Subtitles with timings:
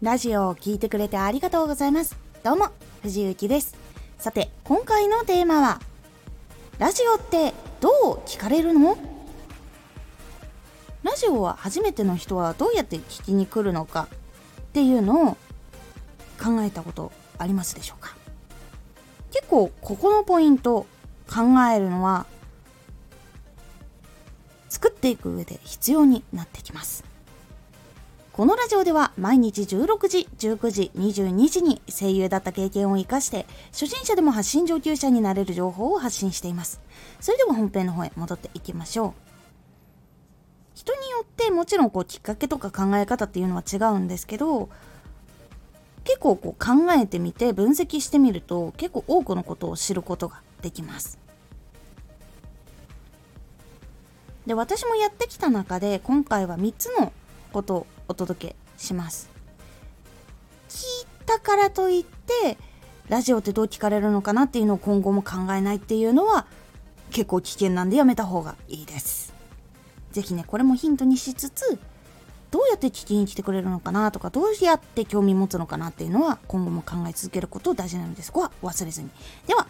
[0.00, 2.16] ラジオを聴いてくれてありがとうございます。
[2.44, 2.68] どうも、
[3.02, 3.74] 藤幸です。
[4.16, 5.80] さて、今回のテーマは、
[6.78, 8.96] ラジオってどう聞かれるの？
[11.02, 14.06] ラジオは初めての人はどうやって聞きに来るのか？
[14.60, 15.36] っていうのを
[16.40, 18.14] 考えたことありますでしょうか？
[19.32, 20.86] 結構ここのポイント
[21.28, 21.40] 考
[21.74, 22.26] えるのは
[24.68, 27.02] 作っていく上で必要になってきます
[28.38, 36.80] このラジオでは毎日16時、19時、22時に声優だった経験を活かして初心者でも発信上級者になれる情報を発信しています。
[37.18, 39.12] それでは本編の方へ戻っていきましょう。
[40.76, 44.68] 人によってもちろんこうきっかけとか考え方っていうのは違うんですけど
[46.04, 51.18] 結構こう考えてみて分析してみると結構多くのことを知ることができます。
[54.46, 57.12] で私もやってきた中で今回は3つの
[57.52, 59.30] ことをお届けします。
[60.68, 62.58] 聞いたからといって
[63.08, 66.46] ラジオってどう聞かれるのかなっていうのを今後も考えないっていうのは
[67.10, 69.32] 結構危険なんでやめた方がいいです。
[70.12, 71.78] 是非ねこれもヒントにしつつ
[72.50, 79.10] どうやって聞きに来てくれるのかなとかどうやって興味持つのかなっていうのは今後も考え続けること大事なのでそこは忘れずに。
[79.46, 79.66] では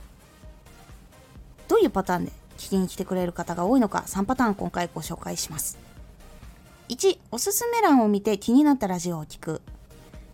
[1.67, 5.79] どういうパターンで聞きに来てくれる方が多いのか3パターン今回ご紹介します。
[6.89, 9.61] 1おすすめ欄を見て気になったラジオを聞く。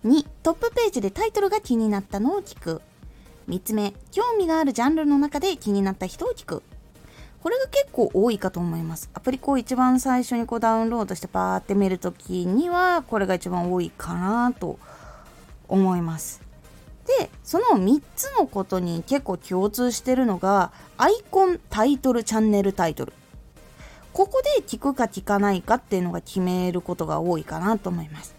[0.05, 2.81] 2トップページでタイトルが気になったのを聞く。
[3.49, 6.63] 3つ目興味があるジャンルの中で気になった人を聞く。
[7.43, 9.11] これが結構多いかと思います。
[9.15, 14.79] アプリこう一番最初にこうダウンロードしてパーって見るときにはこれが一番多いかなと
[15.67, 16.41] 思います。
[17.19, 23.13] でその3つのことに結構共通してるのがアイコンタイトルチャンネルタイトル。
[24.15, 28.37] ここで聞くか聞かないかっていうのが決めることが多いかなと思います。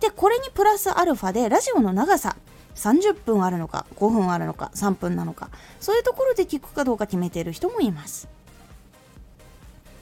[0.00, 2.36] で、これにプラスアルファでラジオの長さ、
[2.74, 8.28] 30分あるのか、5分あるのか、3分なのか、そういうところで聞くかどうか決めている人もいます。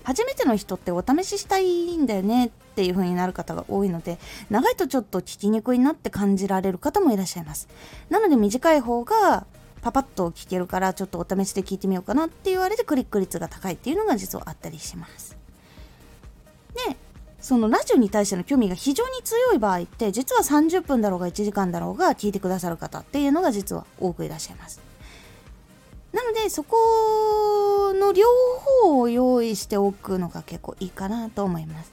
[0.04, 4.18] 初めての人ってお試ししたいんだよねっていう風になる方が多いので、
[4.50, 7.68] 長いとちょっと聞きにくいなって感じられる方もいらっしゃいます。
[8.08, 9.46] なので短い方が
[9.80, 15.36] パパッと聞けるからちょっとお試しで聞いてみようかなって言われてクリック率が高いっていうのが実はあったりします。
[16.88, 16.96] で
[17.40, 24.80] そのラジオに対しての興味が非常に強い場合って実は30分だろうが1時間だろうが聞いてくださる方っていうのが実は多くいらっしゃいます。
[26.12, 28.26] なのでそこの両
[28.82, 31.92] 方を用意しておくのが結構いいかなと思います。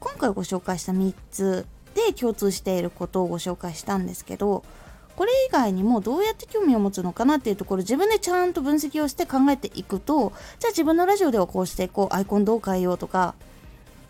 [0.00, 4.64] 今回ご紹介した3つで共通していることをご紹介したんですけど
[5.16, 13.34] これ以外にもどうやって興味を持つのかなっていうところ自分でちゃんと分析をして考えていくとじゃあ自分のラジオではこうしてこうアイコンどう変えようとか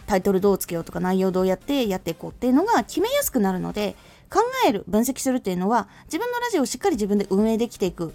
[0.07, 3.97] タイトルどうつけようとか内容どうやってやっていこうっていうのが決めやすくなるので
[4.31, 8.13] 考える分析するっていうのは自分のラジオをしっかり自分で運営できていく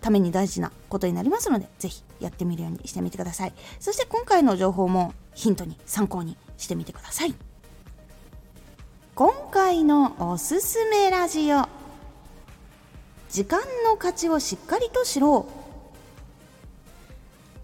[0.00, 3.52] ために大事なことになりますのでぜひやってみるようにしてみてください。
[3.80, 7.34] そして今回の情報もヒントに参考にしてみてください。
[9.14, 11.79] 今回のおすすめラジオ。
[13.30, 15.60] 時間の価値をしっかりと知ろう。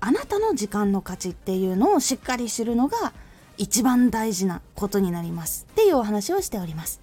[0.00, 3.12] あなたの時間の価値っていうのをしっかり知るのが
[3.56, 7.00] 一番大事なことになりますっていうお話をしております。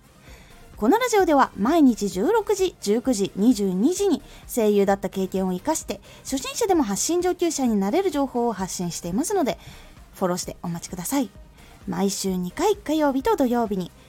[0.78, 9.58] このラジオでは毎日16時、19時、22時に声優だった経験を活かして初心者でも発信上級者になれる情報を発信していますので
[10.16, 11.30] フォローしてお待ちください。
[11.88, 13.92] 毎週2回火曜日と土曜日に